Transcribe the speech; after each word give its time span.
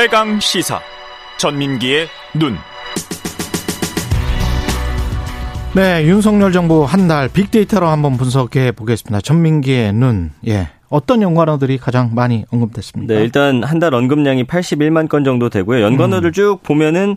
최강 0.00 0.38
시사 0.38 0.78
전민기의 1.38 2.06
눈. 2.38 2.54
네, 5.74 6.04
윤석열 6.06 6.52
정부 6.52 6.84
한 6.84 7.08
달 7.08 7.28
빅데이터로 7.28 7.88
한번 7.88 8.16
분석해 8.16 8.70
보겠습니다. 8.70 9.20
전민기의 9.20 9.92
눈. 9.94 10.30
예. 10.46 10.68
어떤 10.88 11.20
연관어들이 11.20 11.78
가장 11.78 12.14
많이 12.14 12.44
언급됐습니까? 12.52 13.12
네, 13.12 13.22
일단 13.24 13.64
한 13.64 13.80
달 13.80 13.92
언급량이 13.92 14.44
81만 14.44 15.08
건 15.08 15.24
정도 15.24 15.48
되고요. 15.48 15.82
연관어를 15.82 16.30
음. 16.30 16.32
쭉 16.32 16.58
보면은 16.62 17.16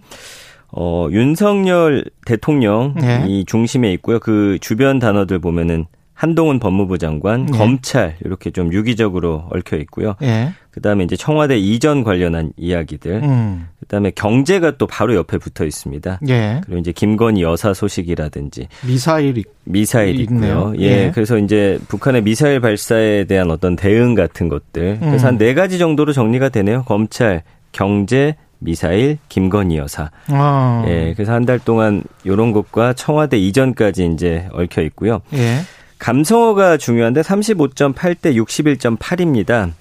어, 0.71 1.07
윤석열 1.11 2.05
대통령이 2.25 2.95
네. 2.99 3.43
중심에 3.45 3.93
있고요. 3.93 4.17
그 4.19 4.57
주변 4.59 4.97
단어들 4.97 5.37
보면은 5.37 5.85
한동훈 6.13 6.59
법무부 6.59 6.97
장관, 6.99 7.47
네. 7.47 7.57
검찰 7.57 8.15
이렇게 8.23 8.51
좀 8.51 8.71
유기적으로 8.71 9.45
얽혀 9.49 9.77
있고요. 9.77 10.15
네. 10.21 10.51
그다음에 10.69 11.03
이제 11.03 11.15
청와대 11.15 11.57
이전 11.57 12.03
관련한 12.03 12.51
이야기들. 12.57 13.23
음. 13.23 13.67
그다음에 13.79 14.11
경제가 14.11 14.77
또 14.77 14.85
바로 14.87 15.15
옆에 15.15 15.37
붙어 15.37 15.65
있습니다. 15.65 16.19
예. 16.29 16.61
그리고 16.63 16.79
이제 16.79 16.91
김건희 16.91 17.41
여사 17.41 17.73
소식이라든지 17.73 18.67
미사일 18.85 19.43
미사일 19.63 20.19
있고요. 20.21 20.73
예. 20.77 20.83
예. 21.07 21.11
그래서 21.13 21.37
이제 21.39 21.79
북한의 21.87 22.21
미사일 22.21 22.59
발사에 22.61 23.23
대한 23.25 23.49
어떤 23.51 23.75
대응 23.75 24.13
같은 24.15 24.47
것들. 24.47 24.99
그래서 24.99 25.25
음. 25.25 25.33
한네 25.33 25.53
가지 25.55 25.77
정도로 25.79 26.13
정리가 26.13 26.49
되네요. 26.49 26.83
검찰, 26.83 27.41
경제, 27.71 28.35
미사일, 28.59 29.17
김건희 29.27 29.77
여사. 29.77 30.11
아. 30.27 30.85
예. 30.87 31.13
그래서 31.15 31.33
한 31.33 31.45
달 31.45 31.57
동안 31.57 32.03
요런 32.27 32.51
것과 32.51 32.93
청와대 32.93 33.37
이전까지 33.39 34.05
이제 34.13 34.47
얽혀 34.51 34.83
있고요. 34.83 35.21
예. 35.33 35.57
감성어가 36.01 36.77
중요한데 36.77 37.21
35.8대 37.21 38.35
61.8입니다. 38.35 39.71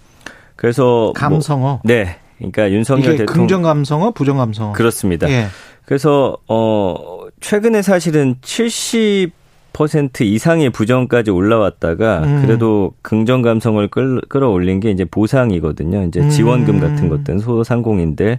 그래서 0.54 0.82
뭐 0.82 1.12
감성어. 1.14 1.58
뭐, 1.58 1.80
네. 1.82 2.18
그러니까 2.36 2.70
윤석열 2.70 3.16
대통령 3.16 3.26
긍정 3.26 3.62
감성어, 3.62 4.10
부정 4.10 4.36
감성어. 4.36 4.72
그렇습니다. 4.72 5.28
예. 5.30 5.46
그래서 5.86 6.36
어 6.46 7.26
최근에 7.40 7.80
사실은 7.80 8.36
70 8.42 9.32
퍼센트 9.72 10.22
이상의 10.22 10.70
부정까지 10.70 11.30
올라왔다가 11.30 12.20
음. 12.24 12.42
그래도 12.42 12.92
긍정 13.02 13.42
감성을 13.42 13.86
끌, 13.88 14.20
끌어올린 14.28 14.80
게 14.80 14.90
이제 14.90 15.04
보상이거든요. 15.04 16.04
이제 16.04 16.28
지원금 16.28 16.76
음. 16.76 16.80
같은 16.80 17.08
것들은 17.08 17.38
소상공인들 17.38 18.38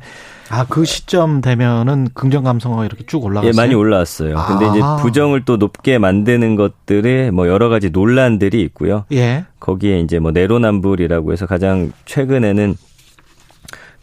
아, 0.49 0.65
그 0.67 0.83
시점 0.83 1.39
되면은 1.39 2.09
긍정 2.13 2.43
감성어가 2.43 2.85
이렇게 2.85 3.05
쭉 3.05 3.23
올라갔어요. 3.23 3.51
예, 3.53 3.55
많이 3.55 3.73
올라왔어요. 3.73 4.37
아. 4.37 4.47
근데 4.47 4.69
이제 4.69 4.81
부정을 5.01 5.45
또 5.45 5.55
높게 5.55 5.97
만드는 5.97 6.57
것들에 6.57 7.31
뭐 7.31 7.47
여러 7.47 7.69
가지 7.69 7.89
논란들이 7.89 8.61
있고요. 8.63 9.05
예. 9.13 9.45
거기에 9.61 10.01
이제 10.01 10.19
뭐 10.19 10.31
내로남불이라고 10.31 11.31
해서 11.31 11.45
가장 11.45 11.93
최근에는 12.05 12.75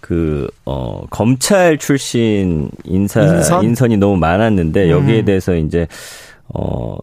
그, 0.00 0.48
어, 0.64 1.02
검찰 1.10 1.76
출신 1.76 2.70
인사, 2.84 3.20
인선? 3.20 3.64
인선이 3.64 3.98
너무 3.98 4.16
많았는데 4.16 4.90
여기에 4.90 5.20
음. 5.20 5.24
대해서 5.26 5.54
이제 5.54 5.86
어, 6.54 6.96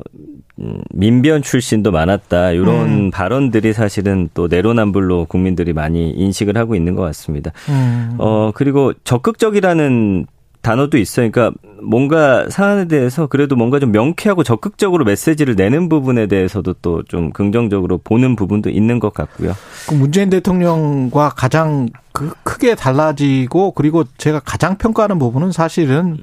음, 0.59 0.81
민변 0.93 1.41
출신도 1.41 1.91
많았다. 1.91 2.51
이런 2.51 2.89
음. 2.89 3.11
발언들이 3.11 3.73
사실은 3.73 4.29
또 4.33 4.47
내로남불로 4.47 5.25
국민들이 5.25 5.73
많이 5.73 6.11
인식을 6.11 6.57
하고 6.57 6.75
있는 6.75 6.95
것 6.95 7.03
같습니다. 7.03 7.51
음. 7.69 8.15
어, 8.17 8.51
그리고 8.55 8.93
적극적이라는 9.03 10.25
단어도 10.61 10.97
있어요. 10.97 11.29
그러니까 11.29 11.55
뭔가 11.83 12.49
사안에 12.49 12.87
대해서 12.87 13.27
그래도 13.27 13.55
뭔가 13.55 13.77
좀 13.77 13.91
명쾌하고 13.91 14.43
적극적으로 14.43 15.05
메시지를 15.05 15.55
내는 15.55 15.89
부분에 15.89 16.25
대해서도 16.25 16.73
또 16.81 17.03
좀 17.07 17.31
긍정적으로 17.31 17.99
보는 17.99 18.35
부분도 18.35 18.71
있는 18.71 18.97
것 18.97 19.13
같고요. 19.13 19.53
그 19.87 19.93
문재인 19.93 20.31
대통령과 20.31 21.29
가장 21.35 21.87
그 22.13 22.33
크게 22.43 22.73
달라지고 22.73 23.71
그리고 23.71 24.05
제가 24.17 24.39
가장 24.39 24.77
평가하는 24.79 25.19
부분은 25.19 25.51
사실은 25.51 26.17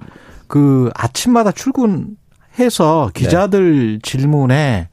그 0.48 0.90
아침마다 0.96 1.52
출근 1.52 2.16
해서 2.58 3.10
기자들 3.14 3.94
네. 3.94 3.98
질문에 4.02 4.88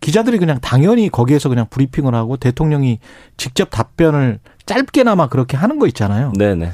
기자들이 0.00 0.38
그냥 0.38 0.58
당연히 0.60 1.08
거기에서 1.08 1.48
그냥 1.48 1.66
브리핑을 1.70 2.14
하고 2.14 2.36
대통령이 2.36 2.98
직접 3.36 3.70
답변을 3.70 4.40
짧게나마 4.66 5.28
그렇게 5.28 5.56
하는 5.56 5.78
거 5.78 5.86
있잖아요. 5.86 6.32
네네. 6.36 6.72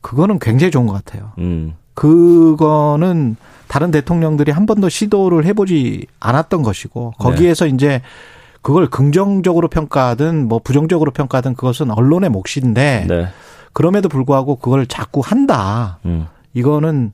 그거는 0.00 0.38
굉장히 0.38 0.70
좋은 0.70 0.86
것 0.86 0.92
같아요. 0.92 1.32
음. 1.38 1.74
그거는 1.94 3.36
다른 3.68 3.90
대통령들이 3.90 4.52
한 4.52 4.66
번도 4.66 4.88
시도를 4.88 5.44
해보지 5.46 6.06
않았던 6.20 6.62
것이고 6.62 7.14
거기에서 7.18 7.64
네. 7.64 7.70
이제 7.72 8.02
그걸 8.62 8.88
긍정적으로 8.88 9.68
평가하든 9.68 10.48
뭐 10.48 10.58
부정적으로 10.58 11.12
평가하든 11.12 11.54
그것은 11.54 11.90
언론의 11.90 12.30
몫인데 12.30 13.06
네. 13.08 13.28
그럼에도 13.72 14.08
불구하고 14.08 14.56
그걸 14.56 14.86
자꾸 14.86 15.20
한다. 15.24 15.98
음. 16.04 16.26
이거는 16.52 17.12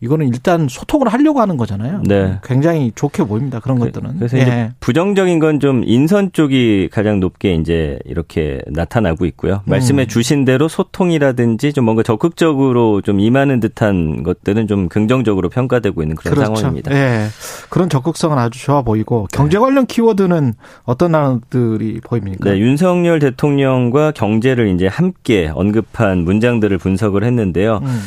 이거는 0.00 0.28
일단 0.28 0.68
소통을 0.68 1.08
하려고 1.08 1.40
하는 1.40 1.56
거잖아요. 1.56 2.02
네. 2.06 2.38
굉장히 2.42 2.92
좋게 2.94 3.24
보입니다. 3.24 3.60
그런 3.60 3.78
것들은. 3.78 4.18
그래서 4.18 4.38
예. 4.38 4.42
이제 4.42 4.70
부정적인 4.80 5.38
건 5.40 5.58
좀 5.58 5.82
인선 5.84 6.32
쪽이 6.32 6.88
가장 6.92 7.20
높게 7.20 7.54
이제 7.54 7.98
이렇게 8.04 8.60
나타나고 8.68 9.26
있고요. 9.26 9.54
음. 9.64 9.70
말씀해 9.70 10.06
주신 10.06 10.44
대로 10.44 10.68
소통이라든지 10.68 11.72
좀 11.72 11.84
뭔가 11.84 12.02
적극적으로 12.02 13.00
좀 13.02 13.18
임하는 13.18 13.60
듯한 13.60 14.22
것들은 14.22 14.68
좀 14.68 14.88
긍정적으로 14.88 15.48
평가되고 15.48 16.02
있는 16.02 16.16
그런 16.16 16.34
그렇죠. 16.34 16.54
상황입니다. 16.54 16.92
예. 16.94 17.26
그런 17.70 17.88
적극성은 17.88 18.38
아주 18.38 18.62
좋아 18.62 18.82
보이고 18.82 19.26
경제 19.32 19.58
관련 19.58 19.86
키워드는 19.86 20.54
어떤 20.84 21.12
단어들이 21.12 22.00
보입니까? 22.04 22.50
네, 22.50 22.58
윤석열 22.58 23.18
대통령과 23.18 24.12
경제를 24.12 24.68
이제 24.68 24.86
함께 24.86 25.50
언급한 25.52 26.18
문장들을 26.18 26.78
분석을 26.78 27.24
했는데요. 27.24 27.80
음. 27.82 28.00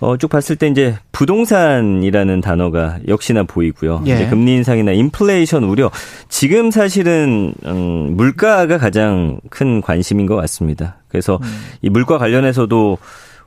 어, 0.00 0.16
쭉 0.16 0.28
봤을 0.28 0.56
때 0.56 0.68
이제 0.68 0.96
부동산이라는 1.12 2.40
단어가 2.40 2.98
역시나 3.08 3.44
보이고요. 3.44 4.02
예. 4.06 4.14
이제 4.14 4.26
금리 4.26 4.54
인상이나 4.56 4.92
인플레이션 4.92 5.64
우려. 5.64 5.90
지금 6.28 6.70
사실은 6.70 7.54
음, 7.64 8.14
물가가 8.16 8.78
가장 8.78 9.40
큰 9.48 9.80
관심인 9.80 10.26
것 10.26 10.36
같습니다. 10.36 10.96
그래서 11.08 11.38
음. 11.42 11.60
이 11.80 11.88
물가 11.88 12.18
관련해서도 12.18 12.98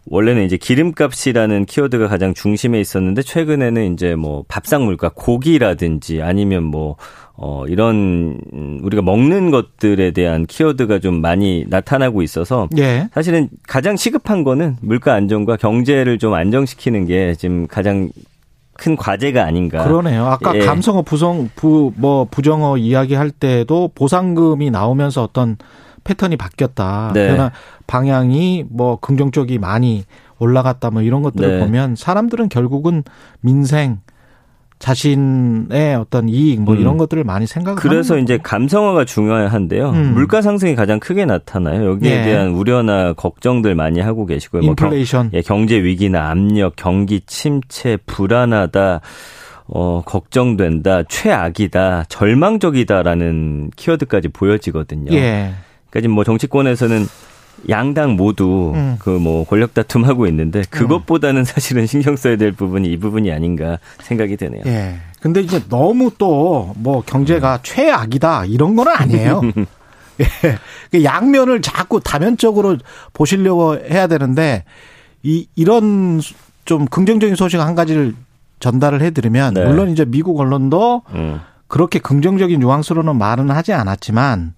원래는 0.06 0.46
이제 0.46 0.58
기름값이라는 0.58 1.66
키워드가 1.66 2.08
가장 2.08 2.34
중심에 2.34 2.80
있었는데 2.80 3.22
최근에는 3.22 3.94
이제 3.94 4.16
뭐 4.16 4.44
밥상 4.48 4.86
물가 4.86 5.10
고기라든지 5.14 6.22
아니면 6.22 6.64
뭐 6.64 6.96
어, 7.42 7.66
이런, 7.68 8.38
우리가 8.84 9.02
먹는 9.02 9.50
것들에 9.50 10.12
대한 10.12 10.46
키워드가 10.46 11.00
좀 11.00 11.22
많이 11.22 11.66
나타나고 11.70 12.22
있어서. 12.22 12.68
예. 12.78 13.08
사실은 13.14 13.48
가장 13.66 13.96
시급한 13.96 14.44
거는 14.44 14.76
물가 14.82 15.14
안정과 15.14 15.56
경제를 15.56 16.20
좀 16.20 16.34
안정시키는 16.34 17.06
게 17.06 17.36
지금 17.36 17.66
가장 17.66 18.10
큰 18.74 18.98
과제가 18.98 19.46
아닌가. 19.46 19.86
그러네요. 19.86 20.26
아까 20.26 20.54
예. 20.54 20.60
감성어 20.60 21.04
부성, 21.04 21.50
부, 21.56 21.94
뭐, 21.96 22.28
부정어 22.30 22.78
이야기할 22.78 23.32
때도 23.32 23.92
보상금이 23.96 24.70
나오면서 24.70 25.24
어떤 25.24 25.56
패턴이 26.04 26.38
바뀌었다. 26.38 27.12
네. 27.14 27.28
그러나 27.28 27.52
방향이 27.88 28.66
뭐 28.70 28.98
긍정 29.00 29.32
적이 29.32 29.60
많이 29.60 30.06
올라갔다 30.40 30.90
뭐 30.90 31.02
이런 31.02 31.22
것들을 31.22 31.60
네. 31.60 31.66
보면 31.66 31.96
사람들은 31.96 32.50
결국은 32.50 33.04
민생, 33.42 34.00
자신의 34.80 35.96
어떤 35.96 36.30
이익 36.30 36.62
뭐 36.62 36.76
이런 36.76 36.96
음. 36.96 36.98
것들을 36.98 37.24
많이 37.26 37.46
생각을 37.46 37.76
그래서 37.76 38.18
이제 38.18 38.38
감성어가 38.42 39.04
중요한데요. 39.04 39.90
음. 39.90 40.14
물가 40.14 40.42
상승이 40.42 40.76
가장 40.76 41.00
크게 41.02 41.26
나타나요. 41.26 41.86
여기에 41.92 42.12
예. 42.12 42.24
대한 42.24 42.52
우려나 42.52 43.14
걱정들 43.14 43.76
많이 43.76 44.00
하고 44.00 44.26
계시고요. 44.26 44.62
인플레이션, 44.62 45.26
뭐 45.26 45.32
경, 45.32 45.38
예, 45.38 45.42
경제 45.42 45.84
위기나 45.84 46.30
압력, 46.30 46.78
경기 46.78 47.20
침체, 47.22 47.98
불안하다. 48.06 49.02
어, 49.72 50.02
걱정된다, 50.04 51.04
최악이다, 51.04 52.06
절망적이다라는 52.10 53.70
키워드까지 53.76 54.30
보여지거든요. 54.30 55.14
예. 55.14 55.54
그러니까 55.90 56.02
지금 56.02 56.12
뭐 56.16 56.24
정치권에서는 56.24 57.08
양당 57.68 58.16
모두 58.16 58.72
음. 58.76 58.96
그뭐 59.00 59.46
권력 59.46 59.74
다툼하고 59.74 60.28
있는데 60.28 60.64
그것보다는 60.70 61.44
사실은 61.44 61.86
신경 61.88 62.16
써야 62.16 62.38
될 62.38 62.52
부분이 62.54 62.90
이 62.90 62.98
부분이 62.98 63.32
아닌가 63.32 63.80
생각이 64.04 64.38
되네요. 64.38 64.64
예. 64.66 64.96
근데 65.22 65.42
이제 65.42 65.62
너무 65.68 66.12
또 66.18 66.74
뭐 66.78 67.02
경제가 67.06 67.56
음. 67.56 67.60
최악이다 67.64 68.46
이런 68.46 68.76
건 68.76 68.88
아니에요. 68.88 69.42
예. 70.22 70.26
그 70.92 71.04
양면을 71.04 71.62
자꾸 71.62 72.00
다면적으로 72.00 72.78
보시려고 73.14 73.76
해야 73.76 74.08
되는데 74.08 74.64
이 75.24 75.48
이런 75.56 76.22
좀 76.64 76.86
긍정적인 76.86 77.36
소식 77.36 77.60
한 77.60 77.76
가지를 77.76 78.16
전달을 78.60 79.02
해드리면 79.02 79.54
네. 79.56 79.66
물론 79.66 79.90
이제 79.90 80.06
미국 80.06 80.40
언론도 80.40 81.02
음. 81.14 81.40
그렇게 81.68 82.00
긍정적인 82.00 82.60
뉘앙스로는 82.60 83.18
말은 83.18 83.50
하지 83.52 83.74
않았지만 83.74 84.54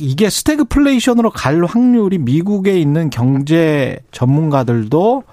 이게 0.00 0.30
스태그플레이션으로 0.30 1.30
갈 1.30 1.64
확률이 1.64 2.18
미국에 2.18 2.78
있는 2.78 3.10
경제 3.10 3.98
전문가들도 4.12 5.24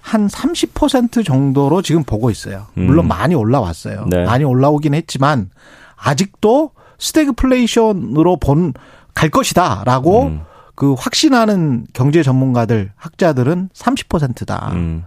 한 0.00 0.28
30% 0.28 1.24
정도로 1.24 1.82
지금 1.82 2.04
보고 2.04 2.30
있어요. 2.30 2.66
물론 2.74 3.06
음. 3.06 3.08
많이 3.08 3.34
올라왔어요. 3.34 4.06
네. 4.08 4.24
많이 4.24 4.44
올라오긴 4.44 4.94
했지만 4.94 5.50
아직도 5.96 6.70
스태그플레이션으로 6.98 8.36
본 8.36 8.72
갈 9.16 9.30
것이다라고 9.30 10.24
음. 10.24 10.42
그 10.76 10.92
확신하는 10.92 11.86
경제 11.94 12.22
전문가들, 12.22 12.92
학자들은 12.96 13.70
30%다. 13.72 14.68
음. 14.74 15.04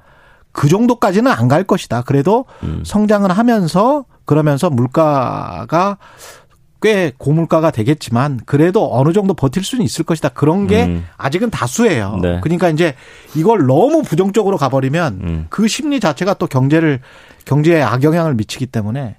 그 0.52 0.68
정도까지는 0.68 1.32
안 1.32 1.48
갈 1.48 1.64
것이다. 1.64 2.02
그래도 2.02 2.46
음. 2.64 2.82
성장을 2.84 3.30
하면서 3.32 4.06
그러면서 4.26 4.72
물가가 4.72 5.98
꽤 6.82 7.12
고물가가 7.18 7.72
되겠지만 7.72 8.40
그래도 8.46 8.90
어느 8.94 9.12
정도 9.12 9.34
버틸 9.34 9.64
수는 9.64 9.84
있을 9.84 10.06
것이다. 10.06 10.30
그런 10.30 10.68
게 10.68 10.86
음. 10.86 11.06
아직은 11.18 11.50
다수예요. 11.50 12.20
네. 12.22 12.40
그러니까 12.42 12.70
이제 12.70 12.96
이걸 13.36 13.66
너무 13.66 14.02
부정적으로 14.02 14.58
가버리면 14.58 15.20
음. 15.22 15.46
그 15.50 15.68
심리 15.68 16.00
자체가 16.00 16.36
또 16.36 16.48
경제를 16.48 17.00
경제에 17.46 17.82
악영향을 17.82 18.36
미치기 18.36 18.68
때문에 18.68 19.18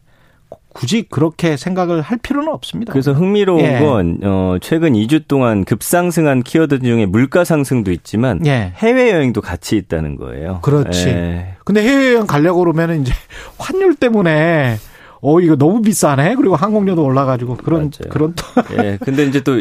굳이 0.72 1.02
그렇게 1.02 1.56
생각을 1.56 2.00
할 2.00 2.18
필요는 2.18 2.52
없습니다. 2.52 2.92
그래서 2.92 3.12
흥미로운 3.12 3.60
예. 3.60 3.80
건 3.80 4.20
어, 4.22 4.56
최근 4.60 4.92
2주 4.92 5.26
동안 5.26 5.64
급상승한 5.64 6.42
키워드 6.42 6.80
중에 6.80 7.06
물가 7.06 7.44
상승도 7.44 7.90
있지만 7.90 8.46
예. 8.46 8.72
해외 8.76 9.10
여행도 9.10 9.40
같이 9.40 9.76
있다는 9.76 10.16
거예요. 10.16 10.60
그렇지. 10.62 11.08
예. 11.08 11.54
근데 11.64 11.82
해외 11.82 12.14
여행 12.14 12.26
가려고 12.26 12.60
그러면 12.60 13.02
이제 13.02 13.12
환율 13.58 13.94
때문에 13.94 14.76
어 15.22 15.40
이거 15.40 15.54
너무 15.56 15.82
비싸네. 15.82 16.34
그리고 16.36 16.56
항공료도 16.56 17.04
올라가지고 17.04 17.56
그런 17.56 17.80
맞아요. 17.80 18.10
그런 18.10 18.34
또 18.34 18.44
예. 18.82 18.98
근데 19.02 19.24
이제 19.24 19.40
또 19.40 19.60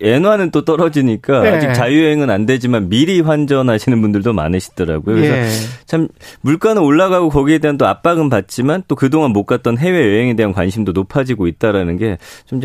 엔화는 0.00 0.50
또 0.50 0.64
떨어지니까 0.64 1.46
예. 1.46 1.50
아직 1.50 1.74
자유여행은 1.74 2.30
안 2.30 2.46
되지만 2.46 2.88
미리 2.88 3.20
환전하시는 3.20 4.00
분들도 4.00 4.32
많으시더라고요. 4.32 5.14
그래서 5.16 5.36
예. 5.36 5.46
참 5.86 6.08
물가는 6.40 6.80
올라가고 6.80 7.28
거기에 7.28 7.58
대한 7.58 7.76
또 7.76 7.86
압박은 7.86 8.30
받지만 8.30 8.82
또 8.88 8.94
그동안 8.94 9.32
못 9.32 9.44
갔던 9.44 9.76
해외 9.78 9.98
여행에 10.14 10.36
대한 10.36 10.52
관심도 10.52 10.92
높아지고 10.92 11.46
있다라는 11.48 11.98
게 11.98 12.16
좀 12.46 12.60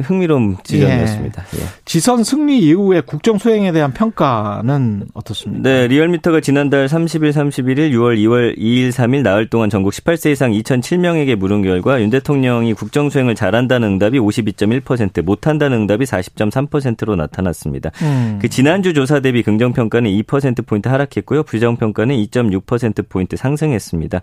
흥미로운 0.00 0.56
지점이었습니다. 0.62 1.44
예. 1.54 1.58
예. 1.58 1.62
지선 1.84 2.22
승리 2.22 2.60
이후에 2.60 3.00
국정 3.00 3.38
수행에 3.38 3.72
대한 3.72 3.92
평가는 3.92 5.06
어떻습니까? 5.14 5.68
네, 5.68 5.88
리얼미터가 5.88 6.40
지난달 6.40 6.86
30일, 6.86 7.32
31일, 7.32 7.90
6월, 7.92 8.16
2월 8.18 8.56
2일, 8.56 8.90
3일 8.90 9.22
나흘 9.22 9.48
동안 9.48 9.68
전국 9.68 9.92
18세 9.92 10.30
이상 10.30 10.52
2,007명에게 10.52 11.34
물은 11.34 11.62
결과 11.62 12.00
윤 12.00 12.10
대통령이 12.10 12.74
국정 12.74 13.10
수행을 13.10 13.34
잘한다는 13.34 13.88
응답이 13.92 14.18
52.1%, 14.18 15.22
못한다는 15.22 15.78
응답이 15.82 16.04
40.3%로 16.04 17.16
나타났습니다. 17.16 17.90
음. 18.02 18.38
그 18.40 18.48
지난주 18.48 18.94
조사 18.94 19.20
대비 19.20 19.42
긍정 19.42 19.72
평가는 19.72 20.08
2% 20.10 20.66
포인트 20.66 20.88
하락했고요, 20.88 21.42
부정 21.42 21.76
평가는 21.76 22.14
2.6% 22.14 23.08
포인트 23.08 23.36
상승했습니다. 23.36 24.20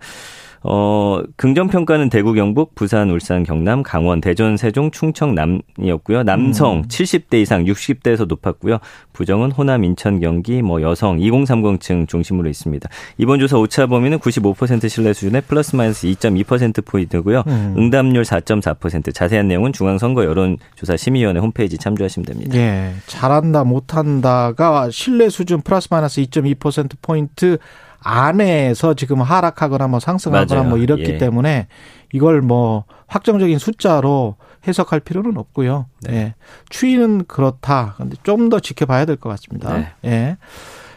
어, 0.64 1.22
긍정평가는 1.36 2.10
대구, 2.10 2.34
경북, 2.34 2.76
부산, 2.76 3.10
울산, 3.10 3.44
경남, 3.44 3.84
강원, 3.84 4.22
대전, 4.22 4.58
세종, 4.58 4.92
충청, 4.92 5.36
남이었고요. 5.36 6.24
남성 6.24 6.78
음. 6.78 6.84
70대 6.88 7.36
이상 7.42 7.66
60대에서 7.66 8.28
높았고요. 8.28 8.80
부정은 9.14 9.52
호남, 9.52 9.84
인천, 9.84 10.20
경기, 10.20 10.62
뭐 10.62 10.82
여성, 10.82 11.18
2030층 11.18 12.08
중심으로 12.08 12.50
있습니다. 12.50 12.90
이번 13.18 13.40
조사 13.40 13.58
오차 13.58 13.88
범위는 13.88 14.20
95% 14.20 14.90
신뢰 14.90 15.14
수준의 15.14 15.42
플러스 15.42 15.76
마이너스 15.76 16.08
2.2%포인트고요. 16.08 17.44
음. 17.48 17.76
응답률 17.78 18.24
4.4%. 18.24 19.14
자세한 19.14 19.48
내용은 19.48 19.72
중앙선거 19.74 20.26
여론조사 20.26 20.98
심의위원회 20.98 21.40
홈페이지 21.40 21.78
참조하시면 21.78 22.26
됩니다. 22.26 22.58
예. 22.58 22.94
잘한다, 23.08 23.64
못한다가 23.64 24.90
신뢰 24.90 25.30
수준 25.30 25.62
플러스 25.62 25.88
마이너스 25.92 26.22
2.2%포인트 26.22 27.58
안에서 28.06 28.94
지금 28.94 29.22
하락하거나 29.22 29.88
뭐 29.88 30.00
상승하거나 30.00 30.62
맞아요. 30.62 30.70
뭐 30.70 30.78
이렇기 30.78 31.04
예. 31.04 31.18
때문에 31.18 31.68
이걸 32.14 32.42
뭐 32.42 32.86
확정적인 33.08 33.58
숫자로 33.58 34.36
해석할 34.68 35.00
필요는 35.00 35.38
없고요. 35.38 35.88
네. 36.04 36.16
예. 36.16 36.36
추이는 36.70 37.26
그렇다. 37.26 37.96
근데 37.98 38.16
좀 38.24 38.50
더 38.50 38.60
지켜봐야 38.60 39.06
될 39.06 39.18
것 39.18 39.30
같습니다. 39.30 39.74
네. 39.78 39.88
예. 40.06 40.38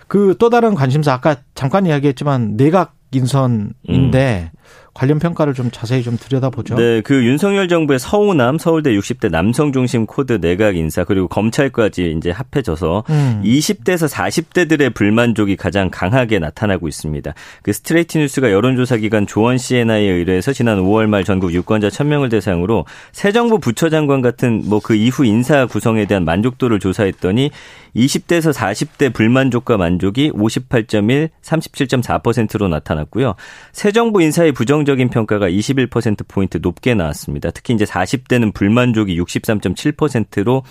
그 0.07 0.35
또 0.39 0.51
다른 0.51 0.75
관심사 0.75 1.13
아까 1.15 1.37
잠깐 1.55 1.87
이야기했지만 1.87 2.57
내각 2.57 2.95
인선인데 3.13 4.51
음. 4.55 4.59
관련 4.99 5.21
평가를 5.21 5.55
좀 5.55 5.71
자세히 5.71 6.03
좀 6.03 6.17
들여다보죠. 6.19 6.75
네, 6.75 7.01
그 7.03 7.25
윤석열 7.25 7.69
정부의 7.69 8.01
서오남 8.01 8.59
서울대 8.59 8.91
60대 8.91 9.31
남성 9.31 9.73
중심 9.73 10.07
코드 10.07 10.41
내각 10.41 10.75
인사 10.75 11.05
그리고 11.05 11.29
검찰까지 11.29 12.17
이제 12.17 12.33
합해져서 12.33 13.05
음. 13.09 13.41
20대에서 13.45 14.11
40대들의 14.11 14.93
불만족이 14.95 15.55
가장 15.55 15.89
강하게 15.91 16.41
나타나고 16.41 16.89
있습니다. 16.89 17.33
그 17.63 17.73
스트레이트 17.73 18.19
뉴스가 18.19 18.51
여론조사 18.51 18.97
기관 18.97 19.29
조원 19.29 19.57
CNI에 19.57 20.11
의뢰해서 20.11 20.53
지난 20.53 20.81
5월 20.81 21.07
말 21.07 21.23
전국 21.23 21.53
유권자 21.53 21.89
1000명을 21.89 22.29
대상으로 22.29 22.85
새 23.13 23.31
정부 23.31 23.61
부처장관 23.61 24.23
같은 24.23 24.63
뭐 24.67 24.81
그 24.89 24.95
이후 24.95 25.27
인사 25.27 25.67
구성에 25.67 26.07
대한 26.07 26.25
만족도를 26.25 26.81
조사했더니 26.81 27.51
20대에서 27.95 28.55
40대 28.55 29.13
불만족과 29.13 29.77
만족이 29.77 30.31
58.1, 30.31 31.29
37.4%로 31.43 32.69
나타났고요. 32.69 33.35
새 33.73 33.93
정부 33.93 34.23
인사의 34.23 34.53
부정 34.53 34.87
적인 34.89 35.11
평가가 35.11 35.51
21%포인트 35.51 36.61
높게 36.63 36.95
나왔습니다. 36.95 37.51
특히 37.51 37.75
이제 37.75 37.85
40대는 37.85 38.55
불만족이 38.55 39.21
63.7%로 39.21 40.63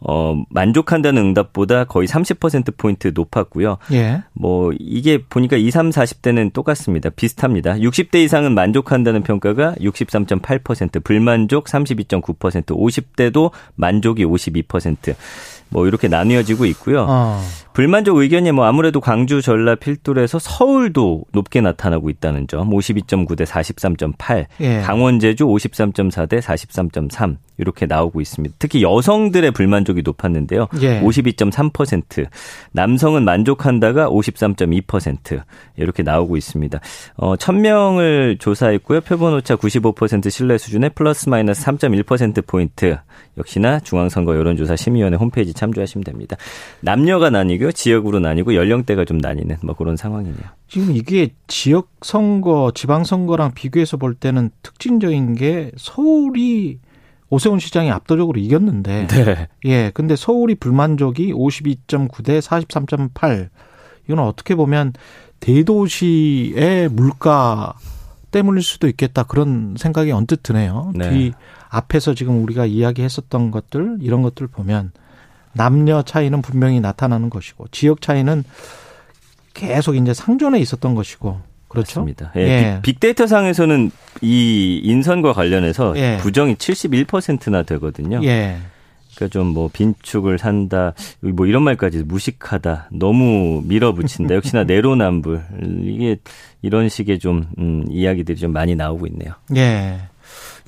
어, 0.00 0.42
만족한다는 0.48 1.20
응답보다 1.22 1.84
거의 1.84 2.08
30%포인트 2.08 3.12
높았고요. 3.14 3.76
예. 3.92 4.22
뭐, 4.32 4.72
이게 4.78 5.18
보니까 5.18 5.56
20, 5.58 5.92
30, 5.92 6.22
40대는 6.22 6.52
똑같습니다. 6.54 7.10
비슷합니다. 7.10 7.74
60대 7.74 8.24
이상은 8.24 8.54
만족한다는 8.54 9.22
평가가 9.22 9.74
63.8%, 9.80 11.04
불만족 11.04 11.66
32.9%, 11.66 12.64
50대도 12.66 13.50
만족이 13.74 14.24
52%. 14.24 15.14
뭐 15.70 15.86
이렇게 15.86 16.08
나뉘어지고 16.08 16.64
있고요. 16.66 17.04
어. 17.08 17.42
불만족 17.78 18.16
의견이 18.16 18.50
뭐 18.50 18.64
아무래도 18.64 19.00
광주, 19.00 19.40
전라, 19.40 19.76
필두에서 19.76 20.40
서울도 20.40 21.26
높게 21.30 21.60
나타나고 21.60 22.10
있다는 22.10 22.48
점. 22.48 22.70
52.9 22.70 23.36
대 23.36 23.44
43.8. 23.44 24.46
예. 24.58 24.80
강원, 24.80 25.20
제주 25.20 25.46
53.4 25.46 26.28
대 26.28 26.40
43.3. 26.40 27.36
이렇게 27.56 27.86
나오고 27.86 28.20
있습니다. 28.20 28.56
특히 28.58 28.82
여성들의 28.82 29.52
불만족이 29.52 30.02
높았는데요. 30.02 30.66
예. 30.80 31.00
52.3%. 31.00 32.26
남성은 32.72 33.24
만족한다가 33.24 34.08
53.2% 34.08 35.42
이렇게 35.76 36.02
나오고 36.02 36.36
있습니다. 36.36 36.80
어, 37.16 37.36
1000명을 37.36 38.40
조사했고요. 38.40 39.02
표본 39.02 39.34
오차 39.34 39.54
95% 39.54 40.30
신뢰 40.30 40.58
수준의 40.58 40.90
플러스 40.96 41.28
마이너스 41.28 41.64
3.1% 41.64 42.44
포인트. 42.44 42.96
역시나 43.36 43.80
중앙선거 43.80 44.36
여론조사 44.36 44.74
심의위원회 44.74 45.16
홈페이지 45.16 45.52
참조하시면 45.52 46.04
됩니다. 46.04 46.36
남녀가 46.80 47.30
나뉘고 47.30 47.67
지역으로 47.72 48.20
나뉘고 48.20 48.54
연령대가 48.54 49.04
좀 49.04 49.18
나뉘는 49.18 49.56
뭐 49.62 49.74
그런 49.74 49.96
상황이네요. 49.96 50.42
지금 50.68 50.94
이게 50.94 51.30
지역 51.46 51.90
선거, 52.02 52.72
지방 52.74 53.04
선거랑 53.04 53.54
비교해서 53.54 53.96
볼 53.96 54.14
때는 54.14 54.50
특징적인 54.62 55.34
게 55.34 55.70
서울이 55.76 56.78
오세훈 57.30 57.58
시장이 57.58 57.90
압도적으로 57.90 58.40
이겼는데, 58.40 59.06
네. 59.06 59.48
예, 59.66 59.90
근데 59.92 60.16
서울이 60.16 60.54
불만족이 60.54 61.32
52.9 61.32 62.24
대 62.24 62.38
43.8. 62.38 63.48
이건 64.06 64.18
어떻게 64.20 64.54
보면 64.54 64.94
대도시의 65.40 66.88
물가 66.88 67.74
때문일 68.30 68.62
수도 68.62 68.88
있겠다 68.88 69.22
그런 69.22 69.74
생각이 69.78 70.10
언뜻 70.10 70.42
드네요. 70.42 70.92
네. 70.94 71.10
뒤 71.10 71.32
앞에서 71.68 72.14
지금 72.14 72.42
우리가 72.42 72.66
이야기했었던 72.66 73.50
것들 73.50 73.98
이런 74.00 74.22
것들 74.22 74.46
보면 74.46 74.92
남녀 75.52 76.02
차이는 76.02 76.42
분명히 76.42 76.80
나타나는 76.80 77.30
것이고 77.30 77.66
지역 77.70 78.00
차이는 78.00 78.44
계속 79.54 79.96
이제 79.96 80.14
상존에 80.14 80.58
있었던 80.60 80.94
것이고 80.94 81.40
그렇죠. 81.68 82.00
맞습니다. 82.00 82.32
예, 82.36 82.40
예. 82.40 82.80
빅, 82.82 82.98
데이터 83.00 83.26
상에서는 83.26 83.90
이 84.22 84.80
인선과 84.84 85.32
관련해서 85.32 85.94
예. 85.96 86.18
부정이 86.20 86.54
71%나 86.54 87.62
되거든요. 87.62 88.20
예. 88.24 88.58
그러니까 89.14 89.32
좀 89.32 89.48
뭐 89.52 89.68
빈축을 89.72 90.38
산다, 90.38 90.94
뭐 91.20 91.46
이런 91.46 91.64
말까지 91.64 92.04
무식하다, 92.04 92.88
너무 92.92 93.62
밀어붙인다. 93.66 94.34
역시나 94.36 94.62
내로남불 94.64 95.42
이게 95.82 96.16
이런 96.62 96.88
식의 96.88 97.18
좀 97.18 97.46
음, 97.58 97.84
이야기들이 97.90 98.38
좀 98.38 98.52
많이 98.52 98.76
나오고 98.76 99.06
있네요. 99.08 99.32
예. 99.56 99.98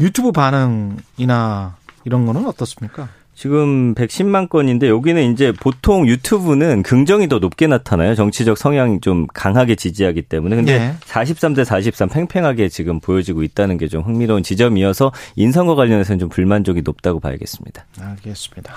유튜브 0.00 0.32
반응이나 0.32 1.76
이런 2.04 2.26
거는 2.26 2.46
어떻습니까? 2.46 3.08
지금 3.40 3.94
110만 3.94 4.50
건인데 4.50 4.90
여기는 4.90 5.32
이제 5.32 5.50
보통 5.50 6.06
유튜브는 6.06 6.82
긍정이 6.82 7.26
더 7.26 7.38
높게 7.38 7.66
나타나요. 7.66 8.14
정치적 8.14 8.58
성향이 8.58 9.00
좀 9.00 9.26
강하게 9.32 9.76
지지하기 9.76 10.20
때문에. 10.20 10.56
근데 10.56 10.78
네. 10.78 10.94
43대 11.06 11.64
43 11.64 12.10
팽팽하게 12.10 12.68
지금 12.68 13.00
보여지고 13.00 13.42
있다는 13.42 13.78
게 13.78 13.88
좀 13.88 14.02
흥미로운 14.02 14.42
지점이어서 14.42 15.12
인선과 15.36 15.74
관련해서는 15.74 16.18
좀 16.18 16.28
불만족이 16.28 16.82
높다고 16.82 17.18
봐야겠습니다. 17.18 17.86
알겠습니다. 17.98 18.74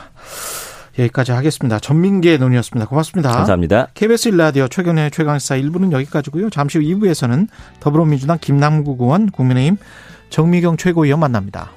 여기까지 0.97 1.33
하겠습니다. 1.33 1.79
전민기의 1.79 2.37
논의였습니다. 2.37 2.87
고맙습니다. 2.87 3.31
감사합니다. 3.31 3.89
KBS 3.95 4.29
일라디오 4.29 4.69
최경의 4.69 5.11
최강시사 5.11 5.57
1부는 5.57 5.91
여기까지고요. 5.91 6.49
잠시 6.49 6.77
후 6.77 6.85
2부에서는 6.85 7.49
더불어민주당 7.81 8.37
김남국 8.39 9.01
의원, 9.01 9.29
국민의힘 9.29 9.75
정미경 10.29 10.77
최고위원 10.77 11.19
만납니다. 11.19 11.71